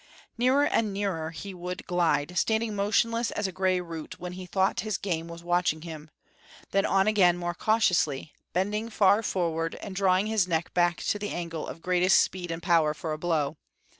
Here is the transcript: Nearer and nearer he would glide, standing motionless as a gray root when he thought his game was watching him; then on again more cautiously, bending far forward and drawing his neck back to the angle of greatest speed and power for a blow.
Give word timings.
Nearer 0.35 0.65
and 0.65 0.91
nearer 0.91 1.29
he 1.29 1.53
would 1.53 1.85
glide, 1.85 2.35
standing 2.35 2.75
motionless 2.75 3.29
as 3.29 3.45
a 3.45 3.51
gray 3.51 3.79
root 3.79 4.19
when 4.19 4.31
he 4.33 4.47
thought 4.47 4.79
his 4.79 4.97
game 4.97 5.27
was 5.27 5.43
watching 5.43 5.83
him; 5.83 6.09
then 6.71 6.87
on 6.87 7.05
again 7.05 7.37
more 7.37 7.53
cautiously, 7.53 8.33
bending 8.51 8.89
far 8.89 9.21
forward 9.21 9.75
and 9.75 9.95
drawing 9.95 10.25
his 10.25 10.47
neck 10.47 10.73
back 10.73 11.03
to 11.03 11.19
the 11.19 11.29
angle 11.29 11.67
of 11.67 11.83
greatest 11.83 12.17
speed 12.19 12.49
and 12.49 12.63
power 12.63 12.95
for 12.95 13.13
a 13.13 13.19
blow. 13.19 13.57